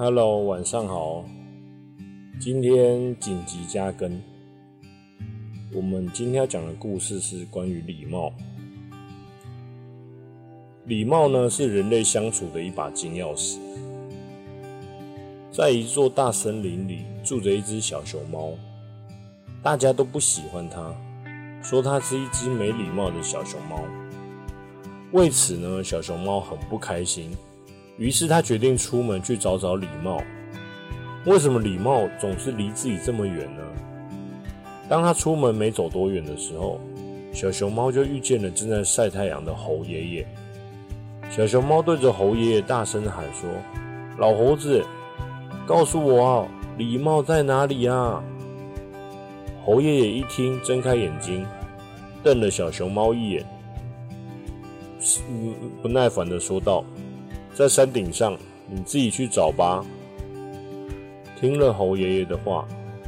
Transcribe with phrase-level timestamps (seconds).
[0.00, 1.24] Hello，晚上好。
[2.38, 4.22] 今天紧急加更。
[5.74, 8.32] 我们今天要讲的故事是关于礼貌。
[10.84, 13.58] 礼貌呢，是人类相处的一把金钥匙。
[15.50, 18.52] 在一座大森林里，住着一只小熊猫，
[19.64, 20.94] 大家都不喜欢它，
[21.60, 23.80] 说它是一只没礼貌的小熊猫。
[25.10, 27.36] 为此呢，小熊猫很不开心。
[27.98, 30.22] 于是他决定出门去找找礼貌。
[31.26, 33.62] 为什么礼貌总是离自己这么远呢？
[34.88, 36.80] 当他出门没走多远的时候，
[37.32, 40.26] 小熊猫就遇见了正在晒太阳的猴爷爷。
[41.28, 43.50] 小熊猫对着猴爷爷大声喊说
[44.16, 44.82] ：“老猴子，
[45.66, 48.22] 告诉我啊，礼貌在哪里啊？”
[49.62, 51.44] 猴爷爷一听，睁开眼睛，
[52.22, 53.46] 瞪了小熊猫一眼，
[55.28, 56.82] 嗯，不耐烦的说道。
[57.58, 58.38] 在山顶上，
[58.70, 59.84] 你自己去找吧。
[61.40, 62.64] 听了猴爷爷的话，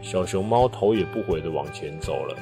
[0.00, 2.36] 小熊猫头也不回的往前走了。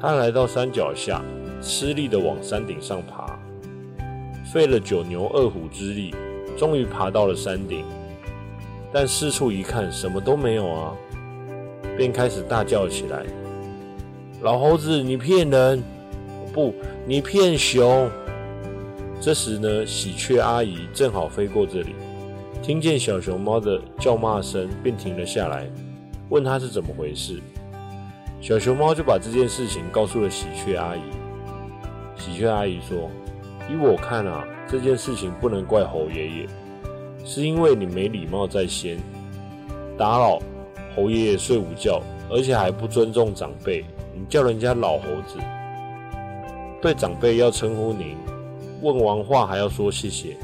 [0.00, 1.22] 他来到山脚下，
[1.62, 3.38] 吃力的往山顶上爬，
[4.52, 6.12] 费了九牛二虎之力，
[6.58, 7.84] 终于爬到了山顶。
[8.92, 10.96] 但四处一看，什么都没有啊，
[11.96, 13.24] 便开始大叫起来
[14.42, 15.80] ：“老猴子，你骗人！
[16.52, 16.74] 不，
[17.06, 18.10] 你骗熊！”
[19.20, 21.94] 这时呢，喜鹊阿姨正好飞过这里，
[22.62, 25.66] 听见小熊猫的叫骂声，便停了下来，
[26.28, 27.40] 问他是怎么回事。
[28.40, 31.00] 小熊猫就把这件事情告诉了喜鹊阿姨。
[32.16, 33.10] 喜鹊阿姨说
[33.68, 36.46] ：“依我看啊，这件事情不能怪猴爷爷，
[37.24, 38.98] 是因为你没礼貌在先，
[39.96, 40.38] 打扰
[40.94, 45.38] 猴爷爷睡午觉，而且还不尊重长辈，你叫人家老猴子，
[46.80, 48.14] 对长辈要称呼您。”
[48.82, 50.36] 问完话还要说谢谢，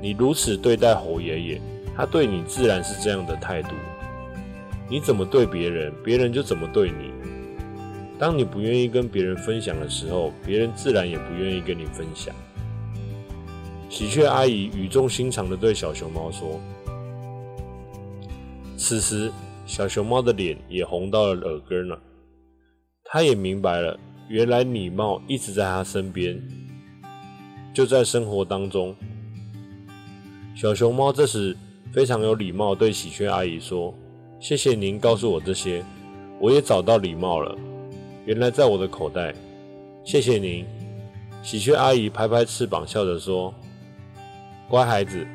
[0.00, 1.60] 你如此对待猴爷爷，
[1.96, 3.70] 他对你自然是这样的态度。
[4.88, 7.10] 你怎么对别人，别人就怎么对你。
[8.18, 12.34] 当你不愿意跟别人分享的时候，别人自然也不愿意跟你分享。
[13.88, 16.60] 喜鹊阿姨语重心长地对小熊猫说。
[18.76, 19.30] 此时，
[19.66, 21.98] 小熊猫的脸也红到了耳根了。
[23.04, 23.98] 他也明白了，
[24.28, 26.40] 原来礼貌一直在他身边。
[27.76, 28.96] 就在生活当中，
[30.54, 31.54] 小熊猫这时
[31.92, 33.92] 非常有礼貌，对喜鹊阿姨说
[34.40, 35.84] ：“谢谢您告诉我这些，
[36.40, 37.54] 我也找到礼貌了。
[38.24, 39.34] 原来在我的口袋。
[40.06, 40.64] 谢谢您。”
[41.44, 43.52] 喜鹊阿姨拍拍翅膀，笑着说
[44.70, 45.26] ：“乖孩子，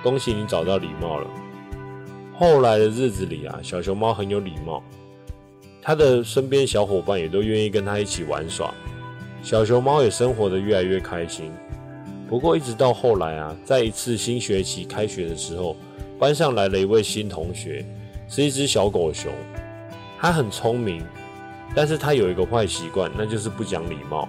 [0.00, 1.28] 恭喜你找到礼貌了。”
[2.38, 4.80] 后来的日子里啊，小熊猫很有礼貌，
[5.82, 8.72] 它的身边小伙伴也都愿意跟它一起玩耍，
[9.42, 11.50] 小熊猫也生活的越来越开心。
[12.30, 15.76] 不过，一直到后来啊，在一次新学期开学的时候，
[16.16, 17.84] 班上来了一位新同学，
[18.28, 19.32] 是一只小狗熊。
[20.16, 21.02] 它很聪明，
[21.74, 24.28] 但是它有一个坏习惯，那就是不讲礼貌。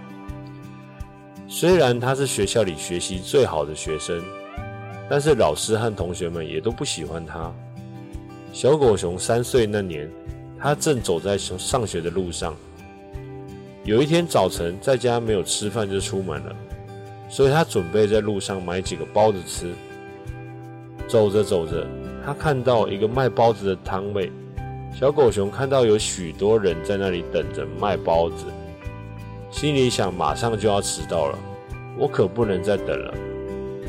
[1.48, 4.20] 虽然它是学校里学习最好的学生，
[5.08, 7.54] 但是老师和同学们也都不喜欢它。
[8.52, 10.10] 小狗熊三岁那年，
[10.58, 12.56] 它正走在上学的路上。
[13.84, 16.56] 有一天早晨，在家没有吃饭就出门了。
[17.32, 19.72] 所以他准备在路上买几个包子吃。
[21.08, 21.88] 走着走着，
[22.26, 24.32] 他看到一个卖包子的摊位。
[24.94, 28.46] 小狗熊看到有许多人在那里等着卖包子，
[29.50, 31.40] 心里想：马上就要迟到了，
[31.98, 33.14] 我可不能再等了。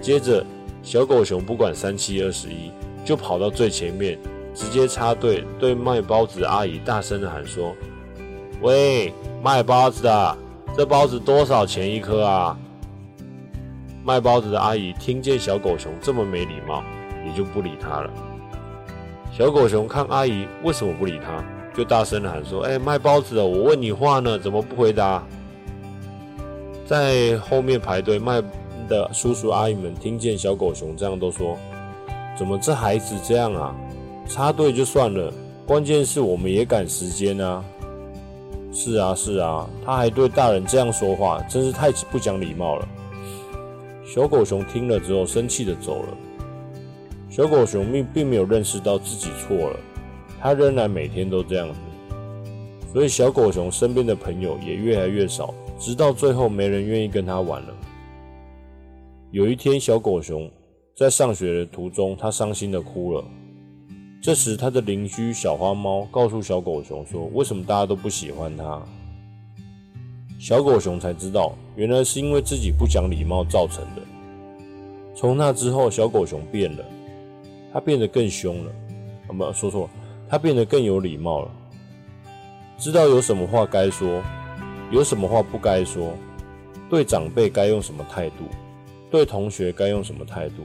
[0.00, 0.44] 接着，
[0.82, 2.70] 小狗熊不管三七二十一，
[3.04, 4.16] 就跑到最前面，
[4.54, 7.74] 直接插队，对卖包子阿姨大声的喊说
[8.62, 10.38] ：“喂，卖包子的，
[10.76, 12.56] 这包子多少钱一颗啊？”
[14.04, 16.82] 卖包子的阿姨听见小狗熊这么没礼貌，
[17.24, 18.10] 也就不理他了。
[19.32, 25.22] 小狗熊看阿姨为什么不理他，就大声喊说：“哎，卖包子的，我问你话呢，怎么不回答？”
[26.84, 28.42] 在后面排队卖
[28.88, 31.56] 的叔叔阿姨们听见小狗熊这样，都说
[32.36, 33.74] ：“怎么这孩子这样啊？
[34.28, 35.32] 插队就算了，
[35.64, 37.64] 关键是我们也赶时间啊！”
[38.74, 42.88] 是啊，是啊，他还对大人这样说话，真是太不讲礼貌了。
[44.14, 46.14] 小狗熊听了之后，生气的走了。
[47.30, 49.80] 小狗熊并并没有认识到自己错了，
[50.38, 51.80] 它仍然每天都这样子。
[52.92, 57.74] 所以小狗熊身边的朋友也越来越少，直到最后没人愿意跟它玩了。
[59.30, 60.50] 有一天，小狗熊
[60.94, 63.24] 在上学的途中，它伤心的哭了。
[64.22, 68.82] 这时，它的邻居小花猫告诉小狗熊说：“为什么大家都不喜欢它？”
[70.42, 74.02] 小狗熊才知道，原来是因为自己不讲礼貌造成的。
[75.14, 76.84] 从那之后，小狗熊变了。
[77.72, 78.72] 他变得更凶了。
[79.28, 79.90] 啊，不，说错了，
[80.28, 81.50] 他变得更有礼貌了，
[82.76, 84.20] 知道有什么话该说，
[84.90, 86.12] 有什么话不该说，
[86.90, 88.44] 对长辈该用什么态度，
[89.12, 90.64] 对同学该用什么态度。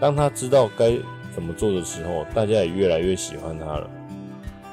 [0.00, 0.98] 当他知道该
[1.32, 3.88] 怎么做的时候，大家也越来越喜欢他了。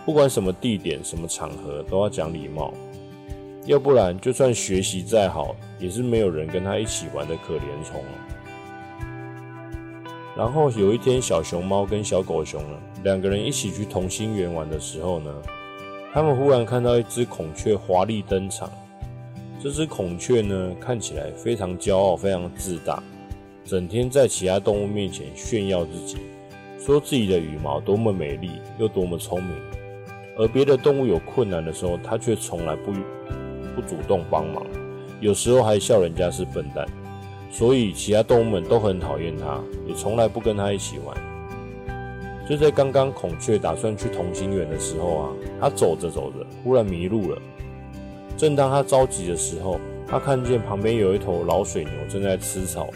[0.04, 2.74] 不管什么地点、什么场合，都要讲礼貌，
[3.68, 8.02] 要不然就算学习再好，也是没有人跟他一起玩的可怜虫
[10.38, 15.34] 然后有一天，小熊猫跟小狗熊呢两个人一起去同心园玩的时候呢，
[16.14, 18.72] 他们忽然看到一只孔雀华丽登场。
[19.62, 23.04] 这只孔雀呢看起来非常骄傲、非常自大，
[23.66, 26.18] 整天在其他动物面前炫耀自己，
[26.80, 29.52] 说自己的羽毛多么美丽，又多么聪明。
[30.38, 32.94] 而别的动物有困难的时候，它却从来不
[33.78, 34.66] 不主动帮忙，
[35.22, 36.84] 有时候还笑人家是笨蛋，
[37.52, 41.16] 所以其他动物们都很讨厌它，也从来不跟它一起玩。
[42.50, 45.30] 就在刚刚，孔雀打算去同心圆的时候啊，
[45.62, 47.40] 它走着走着，忽然迷路了。
[48.36, 52.88] 正当它着急的时候，它看见旁边有一头老水牛正在吃草，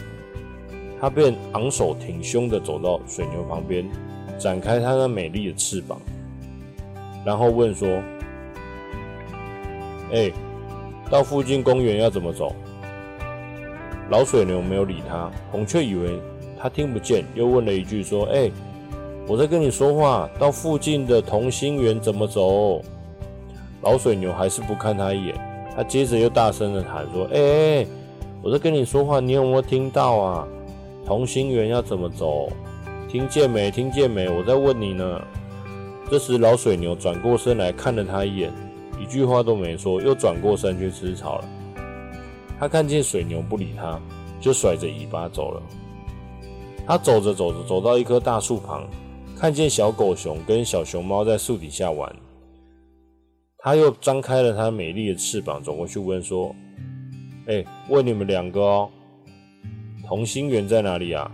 [1.00, 3.88] 它便昂首挺胸地走到水牛旁边，
[4.36, 6.00] 展开它那美丽的翅膀。
[7.24, 7.88] 然后问说
[10.12, 10.32] ：“哎，
[11.12, 12.54] 到附近公园要怎么走？”
[14.08, 16.18] 老水牛没有理他，孔雀以为
[16.58, 18.50] 他听不见，又问了一句说：“哎，
[19.28, 22.80] 我在跟你说话，到附近的同心圆怎么走？”
[23.82, 25.34] 老水牛还是不看他一眼，
[25.76, 27.86] 他接着又大声的喊说：“哎，
[28.42, 30.48] 我在跟你说话，你有没有听到啊？
[31.04, 32.48] 同心圆要怎么走？
[33.10, 33.70] 听见没？
[33.70, 34.30] 听见没？
[34.30, 35.20] 我在问你呢。”
[36.10, 38.52] 这时，老水牛转过身来看了他一眼，
[39.02, 41.44] 一句话都没说，又转过身去吃草了。
[42.60, 44.00] 他看见水牛不理他，
[44.40, 45.62] 就甩着尾巴走了。
[46.86, 48.86] 他走着走着，走到一棵大树旁，
[49.36, 52.14] 看见小狗熊跟小熊猫在树底下玩。
[53.58, 56.54] 他又张开了他美丽的翅膀，走过去问说
[57.46, 58.88] ：“哎，问你们两个哦，
[60.06, 61.28] 同心圆在哪里啊？”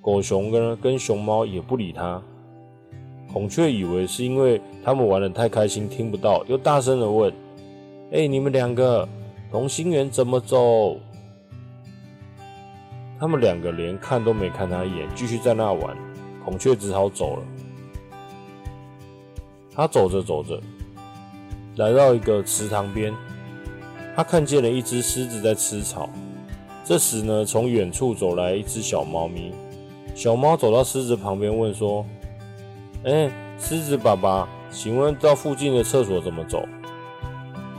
[0.00, 2.22] 狗熊跟跟熊猫也不理他。
[3.32, 7.32] 孔雀以为是因为他们玩得太开心，听不到，又大声的问
[8.12, 9.08] ：“哎，你们两个
[9.50, 10.98] 同心圆怎么走？”
[13.18, 15.96] 他们两个连看都没看他一眼，继续在那玩。
[16.44, 17.42] 孔雀只好走了。
[19.74, 20.60] 他走着走着，
[21.76, 23.14] 来到一个池塘边，
[24.14, 26.10] 他看见了一只狮子在吃草。
[26.84, 29.54] 这时呢，从远处走来一只小猫咪。
[30.14, 32.04] 小猫走到狮子旁边，问说。
[33.04, 33.28] 哎，
[33.58, 36.62] 狮子爸爸，请问到附近的厕所怎么走？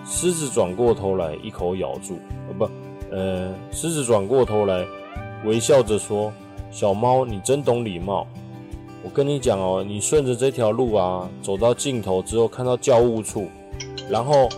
[0.05, 2.19] 狮子转过头来，一口咬住。
[2.49, 2.69] 呃，不，
[3.09, 4.85] 呃，狮子转过头来，
[5.45, 6.33] 微笑着说
[6.69, 8.27] ：“小猫，你真懂礼貌。
[9.01, 13.47] 我跟你讲哦，你顺着这条路啊，走到尽头之后，看到教务处，
[14.09, 14.49] 然后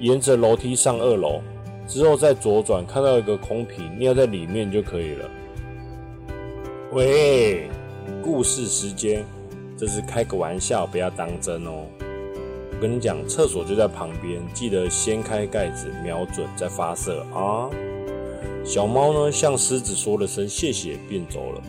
[0.00, 1.40] 沿着楼梯上二楼，
[1.86, 5.30] 之后再左转，看到一个空瓶，尿在里面就可以了。”
[6.90, 7.68] 喂，
[8.24, 9.24] 故事时间。
[9.76, 11.86] 这是开个玩笑，不要当真哦。
[12.72, 17.70] 我跟你讲，厕所就在旁边，记得掀开盖子，瞄准再发射啊！
[18.64, 21.62] 小猫呢，向狮子说了声谢谢，便走了。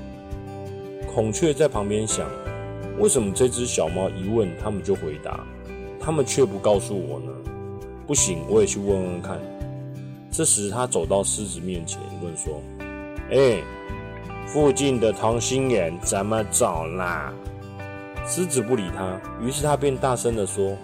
[1.13, 2.27] 孔雀在旁边想：
[3.00, 5.45] 为什么这只小猫一问，他们就回答，
[6.00, 7.31] 他们却不告诉我呢？
[8.05, 9.39] 不行，我也去问问看。
[10.31, 12.62] 这时，他走到狮子面前，问说
[13.31, 13.63] ：“哎，
[14.45, 17.33] 附近的同心圆怎么走啦？”
[18.27, 20.75] 狮子不理他，于是他便大声地说：“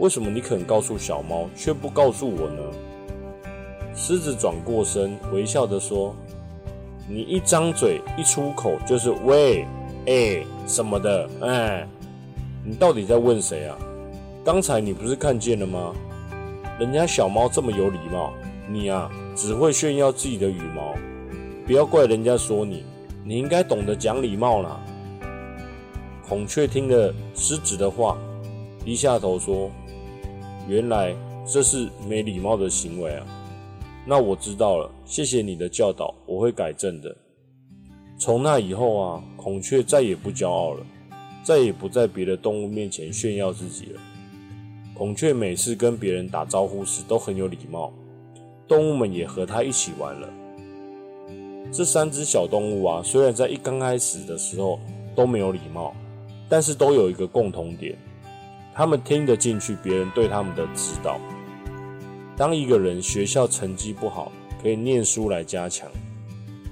[0.00, 2.62] 为什么你肯告诉小猫，却不告诉我呢？”
[3.94, 6.14] 狮子转过身，微笑地说
[7.08, 9.64] ：“你一张嘴，一出口就是喂，
[10.06, 11.86] 哎，什么的，哎，
[12.64, 13.78] 你到底在问谁啊？
[14.44, 15.92] 刚才你不是看见了吗？
[16.76, 18.32] 人家小猫这么有礼貌，
[18.68, 20.92] 你啊，只会炫耀自己的羽毛，
[21.64, 22.84] 不要怪人家说你，
[23.22, 24.80] 你应该懂得讲礼貌啦。”
[26.34, 28.18] 孔雀听了狮子的话，
[28.84, 29.70] 低下头说
[30.66, 31.14] ：“原来
[31.46, 33.24] 这是没礼貌的行为啊！
[34.04, 37.16] 那我知道了，谢谢你的教导，我会改正的。”
[38.18, 40.84] 从那以后啊，孔雀再也不骄傲了，
[41.44, 44.00] 再也不在别的动物面前炫耀自己了。
[44.92, 47.92] 孔雀每次跟别人打招呼时都很有礼貌，
[48.66, 50.28] 动物们也和它一起玩了。
[51.70, 54.80] 这三只小动物啊，虽然在一刚开始的时候
[55.14, 55.94] 都没有礼貌。
[56.48, 57.96] 但是都有一个共同点，
[58.74, 61.18] 他们听得进去别人对他们的指导。
[62.36, 64.32] 当一个人学校成绩不好，
[64.62, 65.88] 可以念书来加强；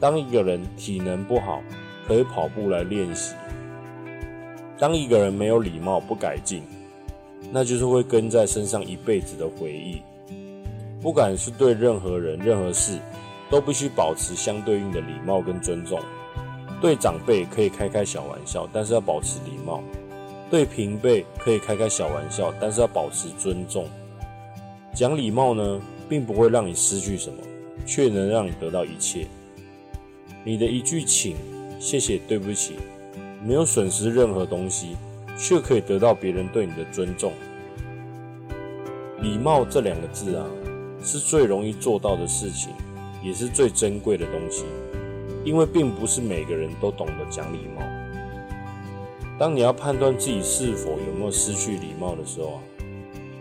[0.01, 1.63] 当一个人体能不好，
[2.07, 3.35] 可以跑步来练习。
[4.79, 6.63] 当一个人没有礼貌不改进，
[7.53, 10.03] 那就是会跟在身上一辈子的回忆。
[11.01, 12.99] 不管是对任何人、任何事，
[13.49, 16.01] 都必须保持相对应的礼貌跟尊重。
[16.83, 19.81] 对长辈可以开开小玩笑，但是要保持礼貌；
[20.51, 23.87] 对平辈可以开开小玩笑，但是要保持尊重。
[24.93, 27.37] 讲礼貌呢，并不会让你失去什么，
[27.87, 29.27] 却能让你得到一切。
[30.45, 31.37] 你的一句请、
[31.79, 32.75] 谢谢、对不起。
[33.45, 34.97] 没有损失任何东西，
[35.39, 37.33] 却可以得到别人对你的尊重。
[39.21, 40.45] 礼貌这两个字啊，
[41.03, 42.71] 是最容易做到的事情，
[43.23, 44.65] 也是最珍贵的东西。
[45.45, 47.83] 因为并不是每个人都懂得讲礼貌。
[49.39, 52.61] 当你要判断自己是否有没有失去礼貌的时候啊，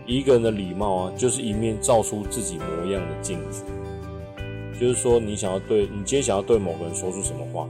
[0.06, 3.62] 一个人的礼貌啊，就是一面照出自己模样的镜子。
[4.80, 7.68] 就是说，你想要对你今天想要对某个人说出什么话，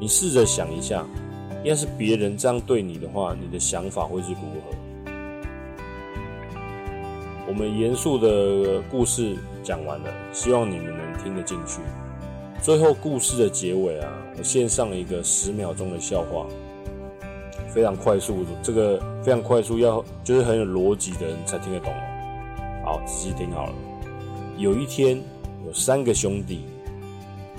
[0.00, 1.06] 你试着想一下。
[1.64, 5.12] 要是别人这样对你的话，你的想法会是如何？
[7.46, 11.80] 我们严肃的故事讲完了，希望你们能听得进去。
[12.60, 16.46] 最后故事的结尾啊，我献上一个十秒钟的笑话，
[17.68, 21.92] 非常快速，这个非常快速，要就是很有逻辑的人才听得懂。
[22.84, 23.72] 好，仔细听好了。
[24.56, 25.22] 有一天，
[25.64, 26.64] 有三个兄弟，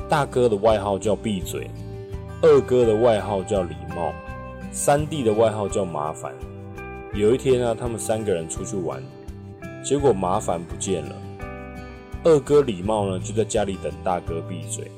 [0.09, 1.69] 大哥的外号叫闭嘴。
[2.41, 4.13] 二哥的外号叫礼貌，
[4.71, 6.33] 三弟的外号叫麻烦。
[7.13, 9.01] 有一天啊，他们三个人出去玩，
[9.83, 11.15] 结果麻烦不见了。
[12.23, 14.91] 二哥礼貌呢，就在家里等大哥闭嘴。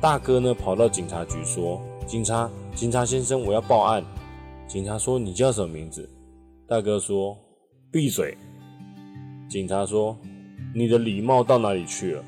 [0.00, 4.04] 大哥呢，跑到警察局说：“警察，警察先生，我要报案。”
[4.68, 6.08] 警察说：“你叫什么名字？”
[6.68, 7.36] 大哥说
[7.90, 8.36] ：“闭嘴。”
[9.48, 10.16] 警察说
[10.74, 12.24] ：“你的礼貌到哪里去了？”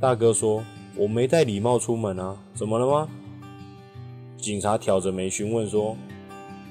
[0.00, 0.62] 大哥说。
[0.94, 3.08] 我没带礼貌出门啊，怎么了吗？
[4.36, 5.96] 警察挑着眉询问说：“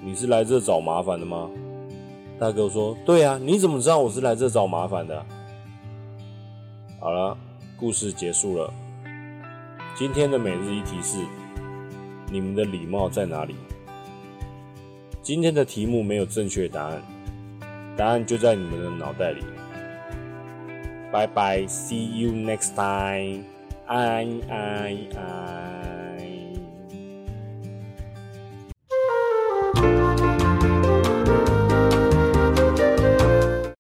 [0.06, 1.50] 你是来这找麻烦的吗？”
[2.38, 5.26] 大哥说：“对啊，你怎么知道我是来这找麻烦的？”
[7.02, 7.36] 好了，
[7.80, 8.72] 故事结束了。
[9.96, 11.18] 今天的每日一题是：
[12.32, 13.56] 你们的礼貌在哪里？
[15.24, 17.02] 今天的题目没有正确答案，
[17.98, 19.42] 答案就在你们的脑袋里。
[21.12, 23.46] 拜拜，See you next time。
[23.88, 25.91] 哎哎哎！